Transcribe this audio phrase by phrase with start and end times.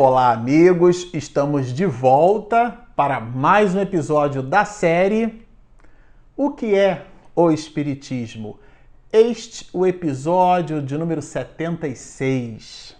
[0.00, 1.12] Olá, amigos!
[1.12, 5.44] Estamos de volta para mais um episódio da série
[6.36, 8.60] O que é o Espiritismo?
[9.12, 12.96] Este o episódio de número 76.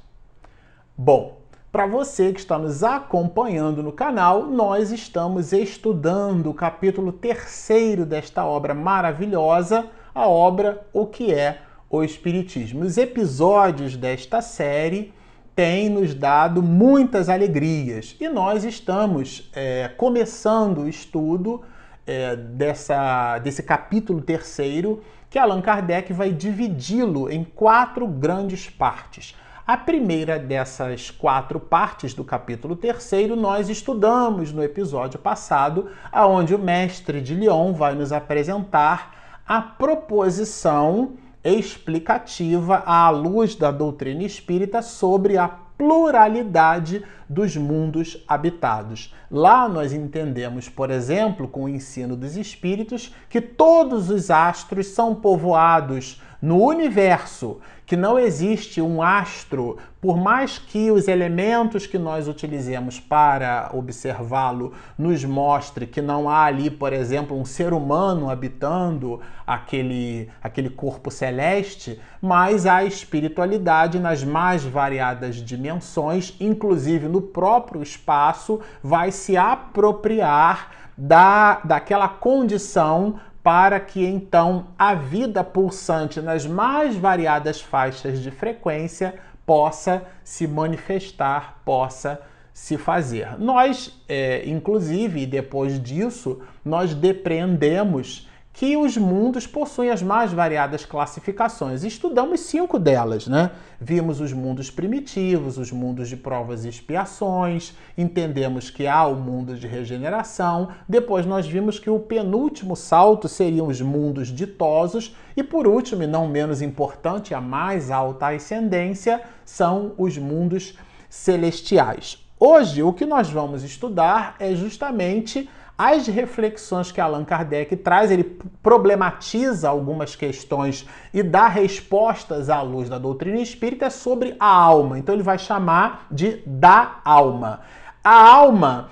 [0.97, 1.39] Bom,
[1.71, 8.45] para você que está nos acompanhando no canal, nós estamos estudando o capítulo terceiro desta
[8.45, 12.83] obra maravilhosa, a obra O que é o Espiritismo.
[12.83, 15.17] Os episódios desta série
[15.59, 21.63] têm nos dado muitas alegrias e nós estamos é, começando o estudo
[22.07, 29.35] é, dessa, desse capítulo terceiro que Allan Kardec vai dividi-lo em quatro grandes partes.
[29.67, 36.59] A primeira dessas quatro partes do capítulo terceiro nós estudamos no episódio passado, aonde o
[36.59, 45.37] mestre de Lyon vai nos apresentar a proposição explicativa à luz da doutrina espírita sobre
[45.37, 49.15] a pluralidade dos mundos habitados.
[49.31, 55.15] Lá nós entendemos, por exemplo, com o ensino dos espíritos, que todos os astros são
[55.15, 62.29] povoados no universo que não existe um astro, por mais que os elementos que nós
[62.29, 69.23] utilizemos para observá-lo nos mostre que não há ali, por exemplo, um ser humano habitando
[69.47, 78.61] aquele, aquele corpo celeste, mas a espiritualidade nas mais variadas dimensões, inclusive no próprio espaço,
[78.83, 87.63] vai se apropriar da, daquela condição para que então a vida pulsante nas mais variadas
[87.63, 89.15] faixas de frequência
[89.47, 92.21] possa se manifestar, possa
[92.53, 93.41] se fazer.
[93.41, 98.28] Nós, é, inclusive, depois disso, nós depreendemos
[98.59, 101.85] que os mundos possuem as mais variadas classificações.
[101.85, 103.53] Estudamos cinco delas, né?
[103.81, 109.55] Vimos os mundos primitivos, os mundos de provas e expiações, entendemos que há o mundo
[109.55, 115.69] de regeneração, depois nós vimos que o penúltimo salto seriam os mundos ditosos, e por
[115.69, 120.77] último, e não menos importante, a mais alta ascendência, são os mundos
[121.09, 122.27] celestiais.
[122.41, 128.25] Hoje, o que nós vamos estudar é justamente as reflexões que Allan Kardec traz, ele
[128.61, 130.85] problematiza algumas questões
[131.15, 134.99] e dá respostas à luz da doutrina espírita sobre a alma.
[134.99, 137.61] Então ele vai chamar de da alma.
[138.03, 138.91] A alma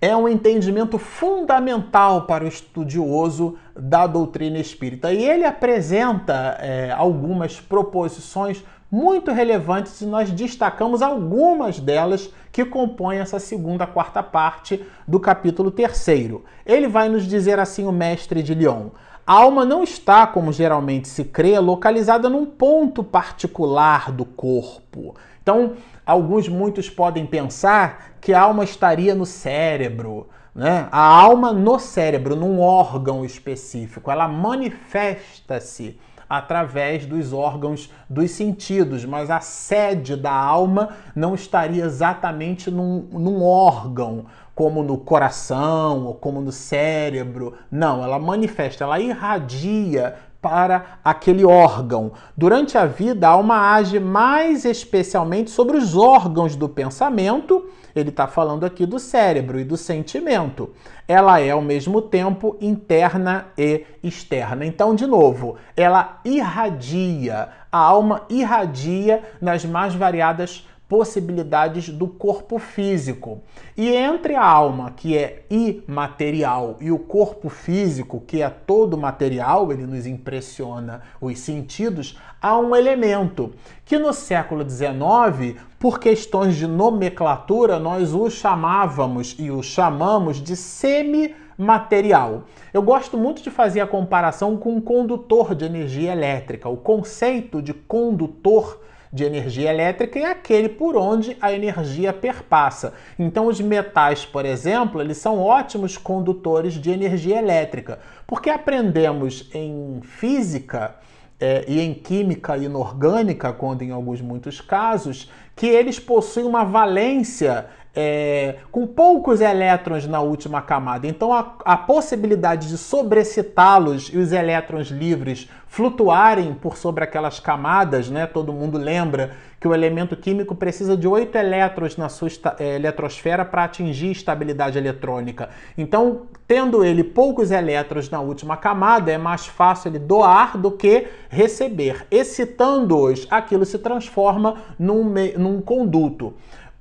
[0.00, 5.12] é um entendimento fundamental para o estudioso da doutrina espírita.
[5.12, 13.18] E ele apresenta é, algumas proposições muito relevantes e nós destacamos algumas delas que compõem
[13.18, 16.44] essa segunda quarta parte do capítulo terceiro.
[16.66, 18.88] Ele vai nos dizer assim o mestre de Lyon:
[19.26, 25.14] a alma não está, como geralmente se crê, localizada num ponto particular do corpo.
[25.40, 25.74] Então,
[26.04, 30.88] alguns muitos podem pensar que a alma estaria no cérebro, né?
[30.90, 35.98] A alma no cérebro, num órgão específico, ela manifesta-se
[36.30, 43.42] através dos órgãos dos sentidos, mas a sede da alma não estaria exatamente num, num
[43.42, 47.54] órgão, como no coração ou como no cérebro.
[47.68, 52.12] Não, ela manifesta, ela irradia para aquele órgão.
[52.36, 58.26] Durante a vida, a alma age mais especialmente sobre os órgãos do pensamento ele está
[58.26, 60.70] falando aqui do cérebro e do sentimento.
[61.06, 64.64] Ela é ao mesmo tempo interna e externa.
[64.64, 73.40] Então, de novo, ela irradia, a alma irradia nas mais variadas possibilidades do corpo físico.
[73.76, 79.70] E entre a alma, que é imaterial, e o corpo físico, que é todo material,
[79.70, 83.52] ele nos impressiona os sentidos, há um elemento
[83.84, 90.56] que no século XIX, por questões de nomenclatura, nós o chamávamos e o chamamos de
[90.56, 92.42] semimaterial.
[92.74, 96.68] Eu gosto muito de fazer a comparação com um condutor de energia elétrica.
[96.68, 102.94] O conceito de condutor de energia elétrica é aquele por onde a energia perpassa.
[103.18, 110.00] Então, os metais, por exemplo, eles são ótimos condutores de energia elétrica, porque aprendemos em
[110.02, 110.94] física
[111.40, 117.66] é, e em química inorgânica, quando em alguns muitos casos, que eles possuem uma valência
[117.94, 121.06] é, com poucos elétrons na última camada.
[121.06, 128.08] Então, a, a possibilidade de sobrecitá-los e os elétrons livres flutuarem por sobre aquelas camadas,
[128.08, 128.26] né?
[128.26, 132.28] Todo mundo lembra que o elemento químico precisa de oito elétrons na sua
[132.58, 135.50] é, eletrosfera para atingir estabilidade eletrônica.
[135.76, 141.06] Então, tendo ele poucos elétrons na última camada, é mais fácil ele doar do que
[141.28, 142.06] receber.
[142.10, 146.32] Excitando-os, aquilo se transforma num, num conduto.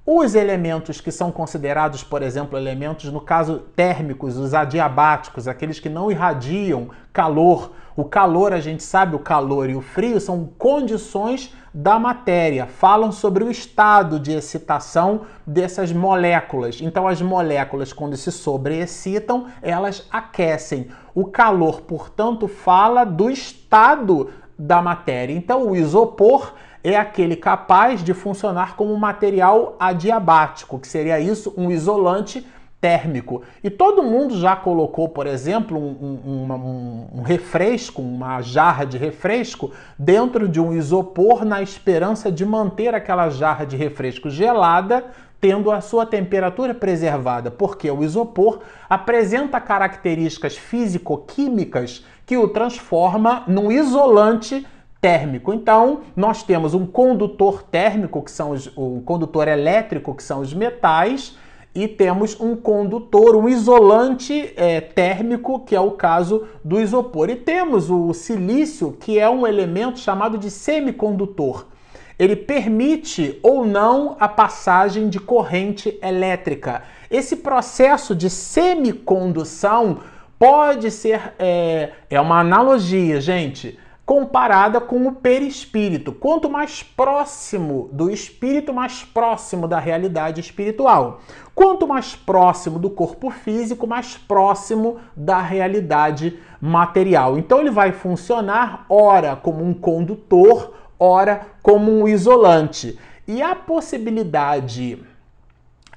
[0.06, 5.90] Os elementos que são considerados, por exemplo, elementos, no caso térmicos, os adiabáticos, aqueles que
[5.90, 7.74] não irradiam calor.
[7.96, 13.12] O calor, a gente sabe, o calor e o frio são condições da matéria, falam
[13.12, 16.80] sobre o estado de excitação dessas moléculas.
[16.82, 20.88] Então, as moléculas, quando se sobreexcitam, elas aquecem.
[21.14, 25.34] O calor, portanto, fala do estado da matéria.
[25.34, 31.70] Então, o isopor é aquele capaz de funcionar como material adiabático, que seria isso, um
[31.70, 32.46] isolante
[32.82, 33.42] térmico.
[33.64, 38.98] E todo mundo já colocou, por exemplo, um, um, um, um, refresco, uma jarra de
[38.98, 45.06] refresco, dentro de um isopor na esperança de manter aquela jarra de refresco gelada,
[45.42, 48.60] tendo a sua temperatura preservada, porque o isopor
[48.90, 54.66] apresenta características físico-químicas que o transforma num isolante
[55.02, 55.54] térmico.
[55.54, 60.54] Então, nós temos um condutor térmico, que são os, um condutor elétrico, que são os
[60.54, 61.38] metais,
[61.80, 67.30] e temos um condutor, um isolante é, térmico, que é o caso do isopor.
[67.30, 71.68] E temos o silício, que é um elemento chamado de semicondutor.
[72.20, 76.84] Ele permite ou não a passagem de corrente elétrica.
[77.10, 80.00] Esse processo de semicondução
[80.38, 81.34] pode ser.
[81.40, 83.80] É, é uma analogia, gente
[84.10, 86.12] comparada com o perispírito.
[86.12, 91.22] Quanto mais próximo do espírito, mais próximo da realidade espiritual.
[91.54, 97.38] Quanto mais próximo do corpo físico, mais próximo da realidade material.
[97.38, 102.98] Então ele vai funcionar ora como um condutor, ora como um isolante.
[103.28, 105.06] E a possibilidade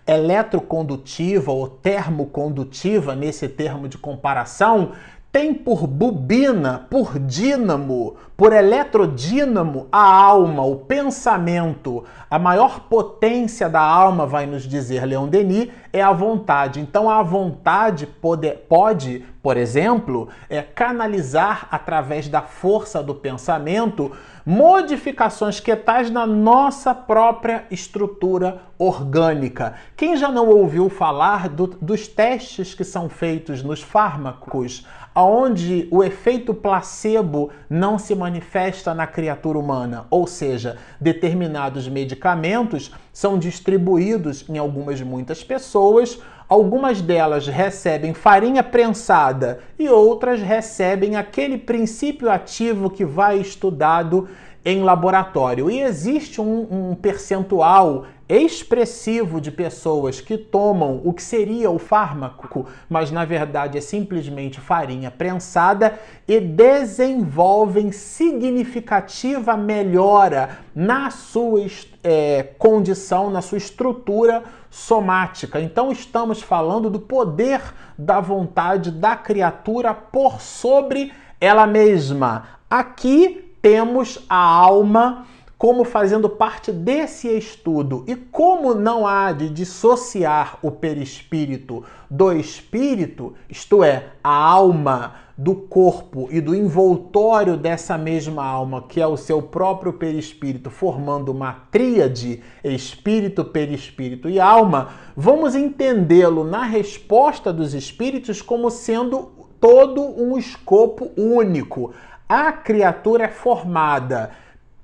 [0.06, 4.92] eletrocondutiva ou termocondutiva, nesse termo de comparação,
[5.32, 12.04] tem por bobina, por dínamo, por eletrodínamo a alma, o pensamento.
[12.30, 16.80] A maior potência da alma, vai nos dizer Leon Denis, é a vontade.
[16.80, 24.12] Então a vontade pode, pode por exemplo, é canalizar através da força do pensamento
[24.46, 29.74] modificações que tais na nossa própria estrutura orgânica.
[29.96, 34.86] Quem já não ouviu falar do, dos testes que são feitos nos fármacos?
[35.14, 43.38] Onde o efeito placebo não se manifesta na criatura humana, ou seja, determinados medicamentos são
[43.38, 46.18] distribuídos em algumas muitas pessoas,
[46.48, 54.28] algumas delas recebem farinha prensada e outras recebem aquele princípio ativo que vai estudado
[54.64, 55.70] em laboratório.
[55.70, 62.66] E existe um, um percentual expressivo de pessoas que tomam o que seria o fármaco,
[62.88, 71.66] mas na verdade é simplesmente farinha prensada e desenvolvem significativa melhora na sua
[72.02, 75.60] é, condição, na sua estrutura somática.
[75.60, 77.60] Então estamos falando do poder
[77.98, 82.44] da vontade da criatura por sobre ela mesma.
[82.70, 85.26] Aqui temos a alma
[85.62, 88.04] como fazendo parte desse estudo.
[88.08, 95.54] E como não há de dissociar o perispírito do espírito, isto é, a alma do
[95.54, 101.52] corpo e do envoltório dessa mesma alma, que é o seu próprio perispírito, formando uma
[101.70, 110.36] tríade, espírito, perispírito e alma, vamos entendê-lo na resposta dos espíritos como sendo todo um
[110.36, 111.94] escopo único.
[112.28, 114.42] A criatura é formada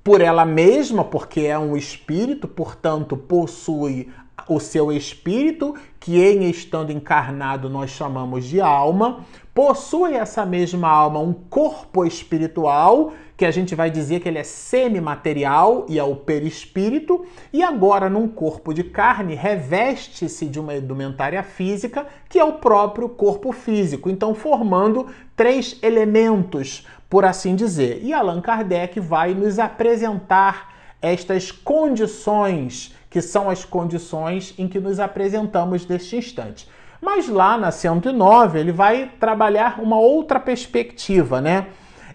[0.09, 4.09] por ela mesma, porque é um espírito, portanto, possui
[4.47, 9.23] o seu espírito, que em estando encarnado nós chamamos de alma,
[9.53, 14.43] possui essa mesma alma um corpo espiritual, que a gente vai dizer que ele é
[14.43, 21.41] semimaterial e é o perispírito, e agora num corpo de carne reveste-se de uma indumentária
[21.41, 28.01] física, que é o próprio corpo físico, então formando três elementos por assim dizer.
[28.03, 34.99] E Allan Kardec vai nos apresentar estas condições, que são as condições em que nos
[34.99, 36.67] apresentamos neste instante.
[36.99, 41.67] Mas lá na 109 ele vai trabalhar uma outra perspectiva, né?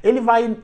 [0.03, 0.55] Ele vai.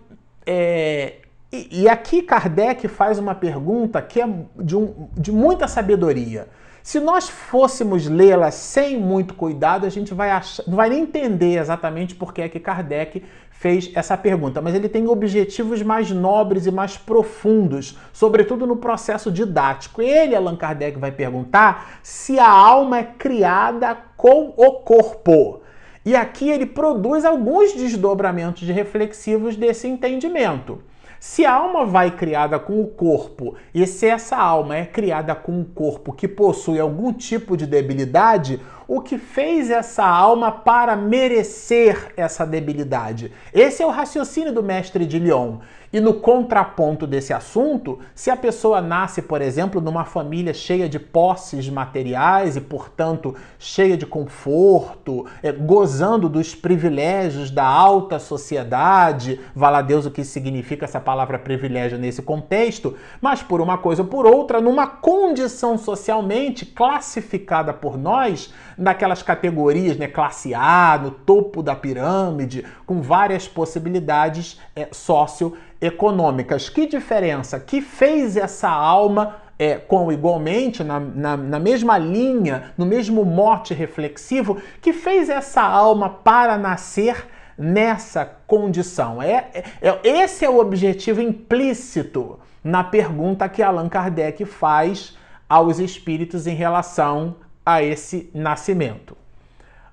[0.52, 1.12] É...
[1.52, 6.49] E, e, aqui Kardec faz uma pergunta que é de, um, de muita sabedoria.
[6.83, 11.59] Se nós fôssemos lê-la sem muito cuidado, a gente vai achar, não vai nem entender
[11.59, 16.66] exatamente por que é que Kardec fez essa pergunta, mas ele tem objetivos mais nobres
[16.66, 20.00] e mais profundos, sobretudo no processo didático.
[20.02, 25.60] Ele, Allan Kardec, vai perguntar se a alma é criada com o corpo.
[26.04, 30.83] E aqui ele produz alguns desdobramentos reflexivos desse entendimento.
[31.19, 35.52] Se a alma vai criada com o corpo, e se essa alma é criada com
[35.52, 42.14] um corpo que possui algum tipo de debilidade, o que fez essa alma para merecer
[42.16, 43.30] essa debilidade?
[43.52, 45.59] Esse é o raciocínio do mestre de Lyon.
[45.92, 51.00] E no contraponto desse assunto, se a pessoa nasce, por exemplo, numa família cheia de
[51.00, 59.82] posses materiais e, portanto, cheia de conforto, é, gozando dos privilégios da alta sociedade, vala
[59.82, 64.26] Deus o que significa essa palavra privilégio nesse contexto, mas por uma coisa ou por
[64.26, 71.75] outra, numa condição socialmente classificada por nós, naquelas categorias, né, classe A, no topo da
[71.75, 76.68] pirâmide, com várias possibilidades é, socioeconômicas econômicas.
[76.68, 77.58] Que diferença?
[77.58, 83.75] Que fez essa alma é, com igualmente, na, na, na, mesma linha, no mesmo mote
[83.75, 87.26] reflexivo, que fez essa alma para nascer
[87.58, 89.22] nessa condição?
[89.22, 95.16] É, é, é, esse é o objetivo implícito na pergunta que Allan Kardec faz
[95.49, 99.20] aos espíritos em relação a esse nascimento.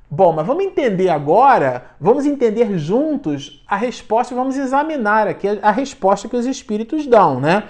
[0.09, 6.29] Bom, mas vamos entender agora, vamos entender juntos a resposta, vamos examinar aqui a, resposta
[6.29, 7.65] que os espíritos dão, né?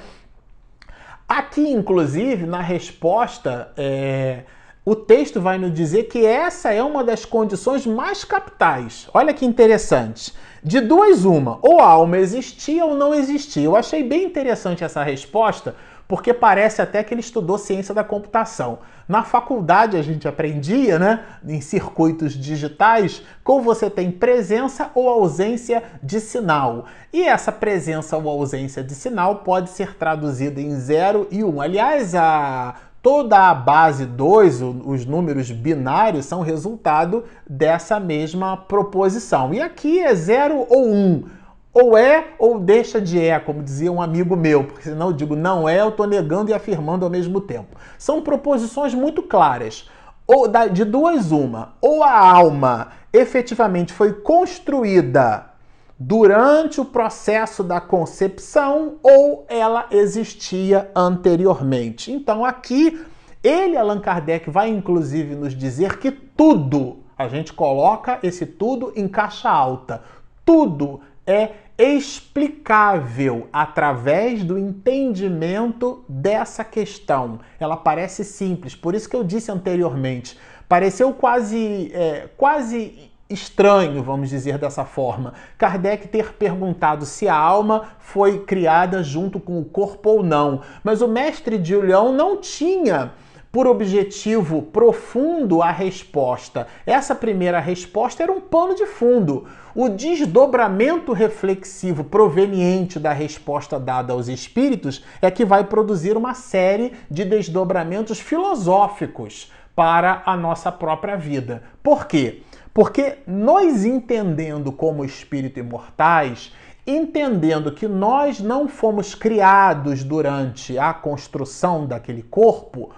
[1.28, 4.44] Aqui, inclusive, na resposta, é,
[4.86, 9.10] o texto vai nos dizer que essa é uma das condições mais capitais.
[9.14, 10.32] Olha que interessante.
[10.64, 13.64] De duas, uma, ou a alma existia ou não existia.
[13.64, 15.76] Eu achei bem interessante essa resposta,
[16.08, 18.80] porque parece até que ele estudou ciência da computação.
[19.08, 25.84] Na faculdade a gente aprendia, né, em circuitos digitais, como você tem presença ou ausência
[26.02, 26.86] de sinal.
[27.12, 31.48] E essa presença ou ausência de sinal pode ser traduzida em 0 e 1.
[31.48, 31.62] Um.
[31.62, 39.54] Aliás, a toda a base 2, os números binários, são resultado dessa mesma proposição.
[39.54, 40.94] E aqui é 0 ou 1.
[40.94, 41.37] Um
[41.80, 45.36] ou é ou deixa de é, como dizia um amigo meu, porque senão eu digo
[45.36, 47.78] não é, eu estou negando e afirmando ao mesmo tempo.
[48.00, 49.88] São proposições muito claras.
[50.26, 55.52] Ou de duas uma, ou a alma efetivamente foi construída
[56.00, 62.12] durante o processo da concepção ou ela existia anteriormente.
[62.12, 63.06] Então aqui
[63.44, 69.08] ele, Allan Kardec, vai inclusive nos dizer que tudo, a gente coloca esse tudo em
[69.08, 70.02] caixa alta,
[70.44, 77.40] tudo é explicável através do entendimento dessa questão.
[77.60, 84.30] Ela parece simples, por isso que eu disse anteriormente, pareceu quase, é, quase estranho, vamos
[84.30, 90.10] dizer dessa forma, Kardec ter perguntado se a alma foi criada junto com o corpo
[90.10, 90.62] ou não.
[90.84, 93.12] Mas o mestre de Julião não tinha
[93.58, 96.68] por objetivo profundo a resposta.
[96.86, 99.48] Essa primeira resposta era um pano de fundo.
[99.74, 106.94] O desdobramento reflexivo proveniente da resposta dada aos espíritos é que vai produzir uma série
[107.10, 111.64] de desdobramentos filosóficos para a nossa própria vida.
[111.82, 112.44] Por quê?
[112.72, 116.54] Porque nós entendendo como espírito imortais,
[116.86, 122.92] entendendo que nós não fomos criados durante a construção daquele corpo,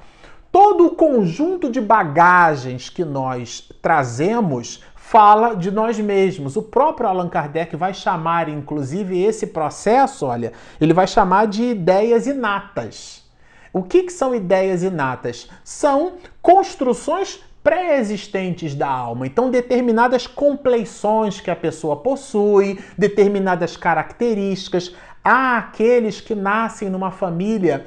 [0.52, 6.56] todo o conjunto de bagagens que nós trazemos fala de nós mesmos.
[6.56, 12.28] O próprio Allan Kardec vai chamar, inclusive, esse processo, olha, ele vai chamar de ideias
[12.28, 13.28] inatas.
[13.74, 15.50] O que, que são ideias inatas?
[15.64, 19.28] São construções pré-existentes da alma.
[19.28, 24.94] Então, determinadas compleições que a pessoa possui, determinadas características.
[25.24, 27.86] Há aqueles que nascem numa família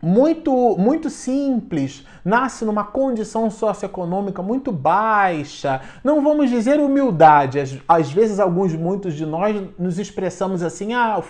[0.00, 5.80] muito, muito simples, nasce numa condição socioeconômica muito baixa.
[6.04, 7.58] Não vamos dizer humildade.
[7.58, 11.20] Às, às vezes, alguns, muitos de nós nos expressamos assim: ah,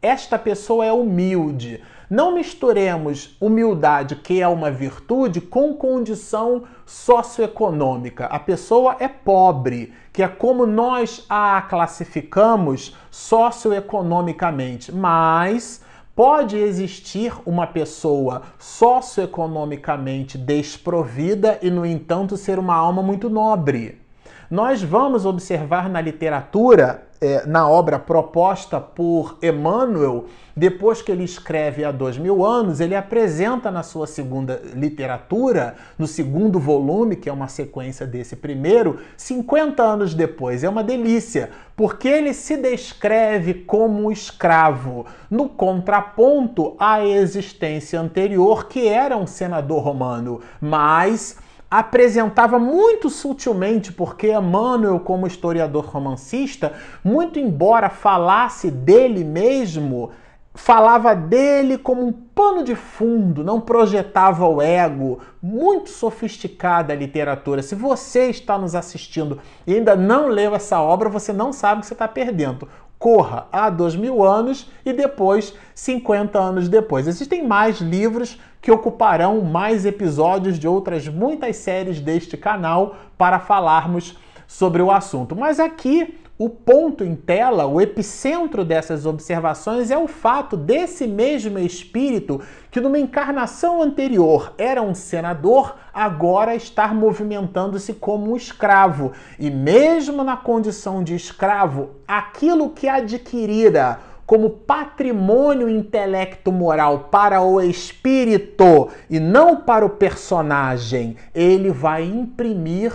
[0.00, 1.82] esta pessoa é humilde.
[2.10, 8.24] Não misturemos humildade, que é uma virtude, com condição socioeconômica.
[8.26, 15.82] A pessoa é pobre, que é como nós a classificamos socioeconomicamente, mas
[16.18, 24.02] Pode existir uma pessoa socioeconomicamente desprovida e, no entanto, ser uma alma muito nobre.
[24.50, 31.84] Nós vamos observar na literatura é, na obra proposta por Emmanuel, depois que ele escreve
[31.84, 37.32] há dois mil anos, ele apresenta na sua segunda literatura, no segundo volume, que é
[37.32, 40.64] uma sequência desse primeiro, 50 anos depois.
[40.64, 48.88] É uma delícia, porque ele se descreve como escravo, no contraponto à existência anterior, que
[48.88, 51.36] era um senador romano, mas
[51.70, 56.72] apresentava muito sutilmente, porque Emmanuel, como historiador romancista,
[57.04, 60.10] muito embora falasse dele mesmo,
[60.54, 65.20] falava dele como um pano de fundo, não projetava o ego.
[65.40, 67.62] Muito sofisticada a literatura.
[67.62, 71.80] Se você está nos assistindo e ainda não leu essa obra, você não sabe o
[71.82, 72.68] que você está perdendo.
[72.98, 77.06] Corra há dois mil anos e depois 50 anos depois.
[77.06, 84.16] Existem mais livros que ocuparão mais episódios de outras muitas séries deste canal para falarmos
[84.46, 85.36] sobre o assunto.
[85.36, 91.58] Mas aqui o ponto em tela, o epicentro dessas observações é o fato desse mesmo
[91.58, 99.10] espírito que numa encarnação anterior era um senador, agora estar movimentando-se como um escravo.
[99.36, 103.98] E mesmo na condição de escravo, aquilo que adquirira
[104.28, 112.92] como patrimônio intelecto-moral para o espírito e não para o personagem, ele vai imprimir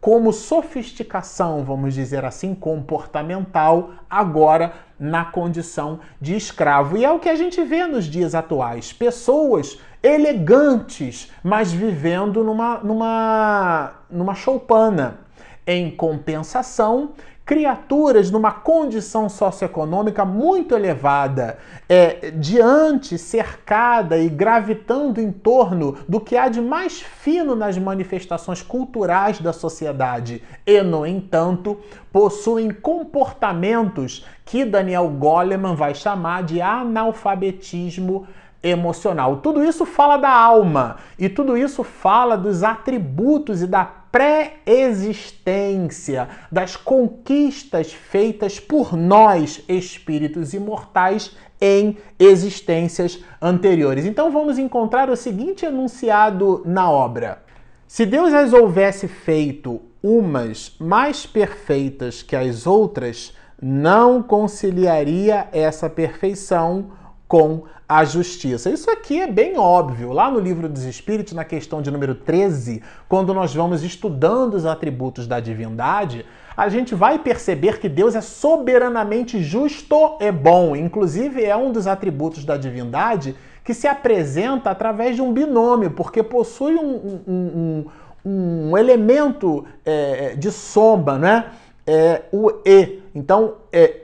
[0.00, 6.96] como sofisticação, vamos dizer assim, comportamental, agora na condição de escravo.
[6.96, 12.78] E é o que a gente vê nos dias atuais: pessoas elegantes, mas vivendo numa,
[12.78, 15.20] numa, numa choupana.
[15.64, 17.12] Em compensação,
[17.52, 26.34] criaturas numa condição socioeconômica muito elevada, é, diante, cercada e gravitando em torno do que
[26.34, 31.78] há de mais fino nas manifestações culturais da sociedade, e, no entanto,
[32.10, 38.26] possuem comportamentos que Daniel Goleman vai chamar de analfabetismo
[38.62, 39.36] emocional.
[39.42, 46.76] Tudo isso fala da alma e tudo isso fala dos atributos e da pré-existência, das
[46.76, 54.04] conquistas feitas por nós, espíritos imortais, em existências anteriores.
[54.04, 57.42] Então vamos encontrar o seguinte enunciado na obra:
[57.88, 66.90] Se Deus as houvesse feito umas mais perfeitas que as outras, não conciliaria essa perfeição
[67.32, 68.68] com a justiça.
[68.68, 70.12] Isso aqui é bem óbvio.
[70.12, 74.66] Lá no livro dos Espíritos, na questão de número 13, quando nós vamos estudando os
[74.66, 80.76] atributos da divindade, a gente vai perceber que Deus é soberanamente justo e bom.
[80.76, 86.22] Inclusive, é um dos atributos da divindade que se apresenta através de um binômio, porque
[86.22, 87.86] possui um, um,
[88.26, 91.46] um, um elemento é, de soma, né?
[91.86, 93.00] É, o E.
[93.14, 94.01] Então, é,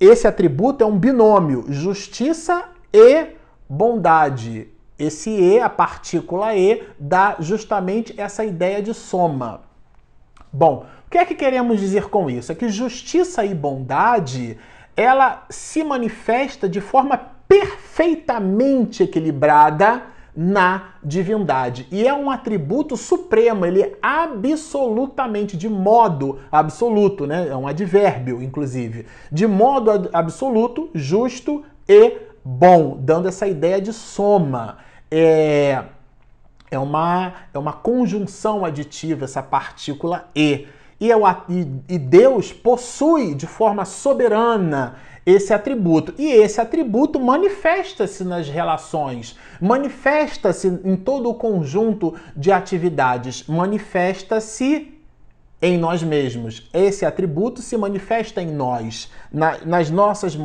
[0.00, 3.28] esse atributo é um binômio, justiça e
[3.68, 4.68] bondade.
[4.98, 9.62] Esse E, a partícula E, dá justamente essa ideia de soma.
[10.52, 12.50] Bom, o que é que queremos dizer com isso?
[12.50, 14.58] É que justiça e bondade,
[14.96, 20.02] ela se manifesta de forma perfeitamente equilibrada
[20.40, 21.88] na divindade.
[21.90, 27.48] E é um atributo supremo, ele é absolutamente, de modo absoluto, né?
[27.48, 29.06] É um advérbio, inclusive.
[29.32, 34.78] De modo absoluto, justo e bom, dando essa ideia de soma.
[35.10, 35.82] É,
[36.70, 40.68] é, uma, é uma conjunção aditiva, essa partícula E.
[41.00, 41.22] E, é o,
[41.88, 44.98] e Deus possui de forma soberana
[45.28, 46.14] esse atributo.
[46.16, 54.97] E esse atributo manifesta-se nas relações, manifesta-se em todo o conjunto de atividades, manifesta-se
[55.60, 56.68] em nós mesmos.
[56.72, 60.38] Esse atributo se manifesta em nós, na, nas nossas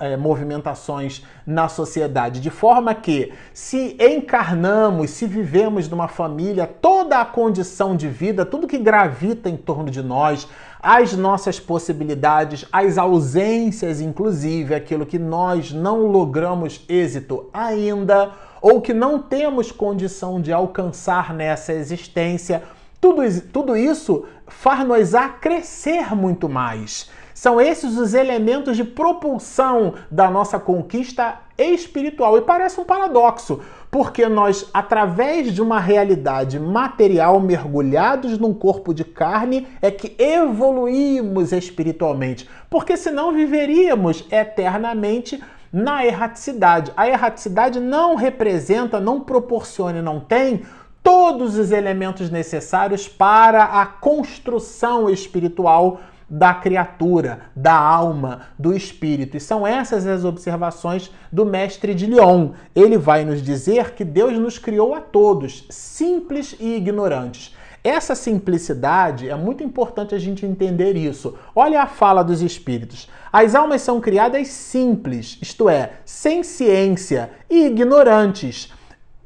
[0.00, 7.24] é, movimentações na sociedade, de forma que, se encarnamos, se vivemos numa família, toda a
[7.24, 10.46] condição de vida, tudo que gravita em torno de nós,
[10.80, 18.94] as nossas possibilidades, as ausências, inclusive aquilo que nós não logramos êxito ainda, ou que
[18.94, 22.62] não temos condição de alcançar nessa existência
[23.02, 23.22] tudo,
[23.52, 24.24] tudo isso
[24.58, 27.10] faz-nos a crescer muito mais.
[27.34, 32.36] São esses os elementos de propulsão da nossa conquista espiritual.
[32.38, 33.60] E parece um paradoxo,
[33.90, 41.52] porque nós, através de uma realidade material, mergulhados num corpo de carne, é que evoluímos
[41.52, 42.48] espiritualmente.
[42.70, 46.92] Porque senão viveríamos eternamente na erraticidade.
[46.96, 50.62] A erraticidade não representa, não proporciona, não tem
[51.02, 59.36] todos os elementos necessários para a construção espiritual da criatura, da alma, do espírito.
[59.36, 62.52] E são essas as observações do mestre de Lyon.
[62.74, 67.54] Ele vai nos dizer que Deus nos criou a todos, simples e ignorantes.
[67.84, 71.36] Essa simplicidade é muito importante a gente entender isso.
[71.54, 73.10] Olha a fala dos espíritos.
[73.30, 78.72] As almas são criadas simples, isto é, sem ciência e ignorantes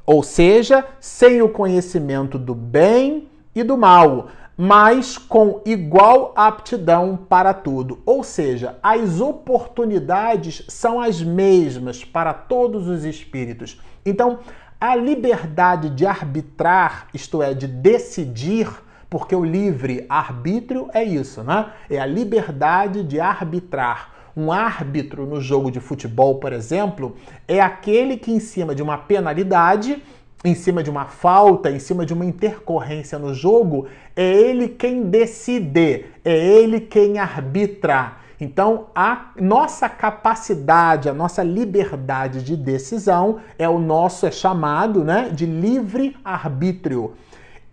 [0.07, 7.53] ou seja, sem o conhecimento do bem, e do mal, mas com igual aptidão para
[7.53, 7.99] tudo.
[8.05, 13.81] Ou seja, as oportunidades são as mesmas para todos os espíritos.
[14.05, 14.39] Então,
[14.79, 18.69] a liberdade de arbitrar, isto é, de decidir,
[19.09, 21.71] porque o livre arbítrio é isso, né?
[21.89, 24.16] É a liberdade de arbitrar.
[24.37, 27.15] Um árbitro no jogo de futebol, por exemplo,
[27.47, 30.03] é aquele que, em cima de uma penalidade,
[30.45, 35.09] em cima de uma falta, em cima de uma intercorrência no jogo, é ele quem
[35.09, 38.17] decide, é ele quem arbitra.
[38.39, 45.31] Então, a nossa capacidade, a nossa liberdade de decisão é o nosso é chamado, né,
[45.33, 47.15] de livre arbítrio.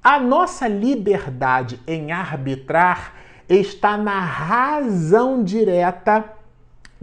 [0.02, 3.12] A nossa liberdade em arbitrar
[3.46, 6.24] está na razão direta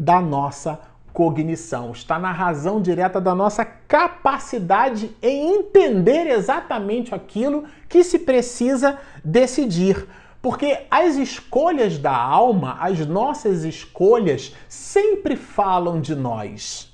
[0.02, 0.80] da nossa
[1.14, 8.98] cognição, está na razão direta da nossa capacidade em entender exatamente aquilo que se precisa
[9.24, 10.08] decidir.
[10.42, 16.90] Porque as escolhas da alma, as nossas escolhas, sempre falam de nós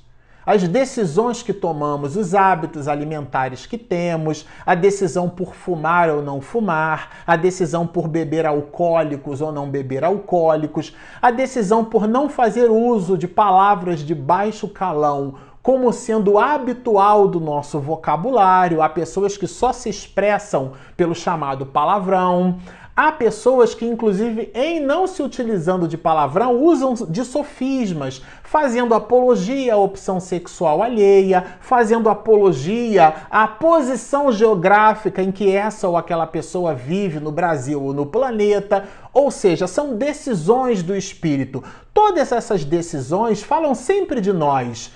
[0.47, 6.39] as decisões que tomamos, os hábitos alimentares que temos, a decisão por fumar ou não
[6.39, 12.71] fumar, a decisão por beber alcoólicos ou não beber alcoólicos, a decisão por não fazer
[12.71, 19.45] uso de palavras de baixo calão como sendo habitual do nosso vocabulário, há pessoas que
[19.45, 22.57] só se expressam pelo chamado palavrão,
[22.97, 29.75] Há pessoas que, inclusive, em não se utilizando de palavrão, usam de sofismas, fazendo apologia
[29.75, 36.73] à opção sexual alheia, fazendo apologia à posição geográfica em que essa ou aquela pessoa
[36.73, 38.85] vive no Brasil ou no planeta.
[39.13, 41.63] Ou seja, são decisões do espírito.
[41.93, 44.91] Todas essas decisões falam sempre de nós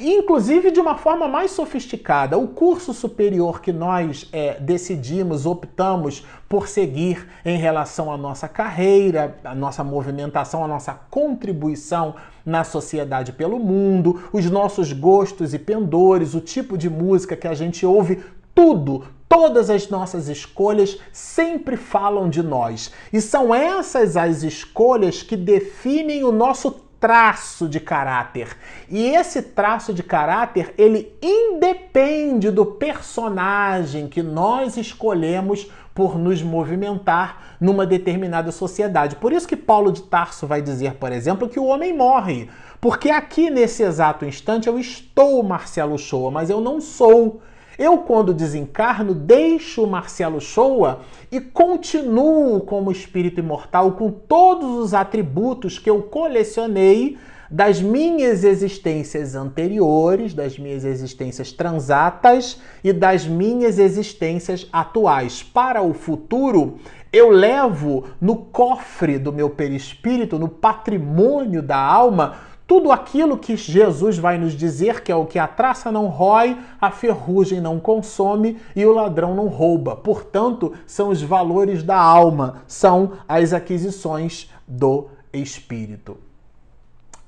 [0.00, 2.38] inclusive de uma forma mais sofisticada.
[2.38, 9.36] O curso superior que nós é, decidimos, optamos por seguir em relação à nossa carreira,
[9.44, 12.14] à nossa movimentação, à nossa contribuição
[12.46, 17.54] na sociedade pelo mundo, os nossos gostos e pendores, o tipo de música que a
[17.54, 18.22] gente ouve,
[18.54, 22.90] tudo, todas as nossas escolhas sempre falam de nós.
[23.12, 28.56] E são essas as escolhas que definem o nosso traço de caráter.
[28.88, 37.56] E esse traço de caráter, ele independe do personagem que nós escolhemos por nos movimentar
[37.60, 39.16] numa determinada sociedade.
[39.16, 42.48] Por isso que Paulo de Tarso vai dizer, por exemplo, que o homem morre.
[42.80, 47.42] Porque aqui nesse exato instante eu estou Marcelo Shoa, mas eu não sou.
[47.78, 55.78] Eu, quando desencarno, deixo Marcelo Shoa e continuo como espírito imortal com todos os atributos
[55.78, 57.16] que eu colecionei
[57.48, 65.42] das minhas existências anteriores, das minhas existências transatas e das minhas existências atuais.
[65.42, 66.78] Para o futuro,
[67.12, 72.36] eu levo no cofre do meu perispírito, no patrimônio da alma,
[72.68, 76.60] tudo aquilo que Jesus vai nos dizer que é o que a traça não rói,
[76.78, 79.96] a ferrugem não consome e o ladrão não rouba.
[79.96, 86.18] Portanto, são os valores da alma, são as aquisições do espírito.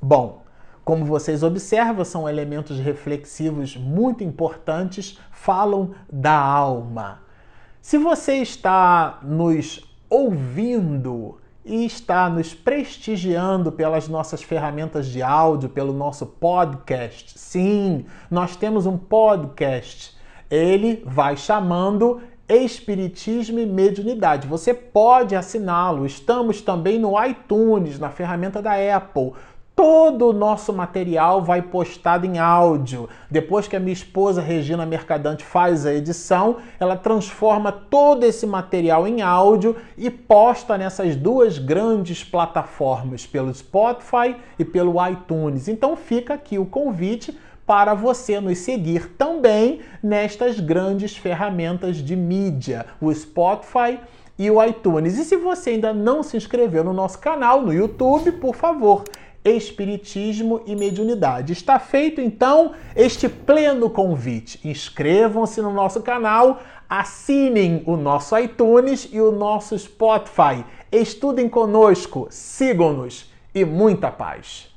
[0.00, 0.42] Bom,
[0.84, 7.22] como vocês observam, são elementos reflexivos muito importantes, falam da alma.
[7.80, 15.92] Se você está nos ouvindo e está nos prestigiando pelas nossas ferramentas de áudio, pelo
[15.92, 17.38] nosso podcast.
[17.38, 20.16] Sim, nós temos um podcast.
[20.50, 24.48] Ele vai chamando Espiritismo e Mediunidade.
[24.48, 26.04] Você pode assiná-lo.
[26.04, 29.34] Estamos também no iTunes, na ferramenta da Apple
[29.80, 33.08] todo o nosso material vai postado em áudio.
[33.30, 39.08] Depois que a minha esposa Regina Mercadante faz a edição, ela transforma todo esse material
[39.08, 45.66] em áudio e posta nessas duas grandes plataformas, pelo Spotify e pelo iTunes.
[45.66, 47.34] Então fica aqui o convite
[47.66, 53.98] para você nos seguir também nestas grandes ferramentas de mídia, o Spotify
[54.38, 55.16] e o iTunes.
[55.16, 59.04] E se você ainda não se inscreveu no nosso canal no YouTube, por favor,
[59.44, 61.52] Espiritismo e Mediunidade.
[61.52, 64.60] Está feito então este pleno convite.
[64.68, 70.64] Inscrevam-se no nosso canal, assinem o nosso iTunes e o nosso Spotify.
[70.92, 74.68] Estudem conosco, sigam-nos e muita paz.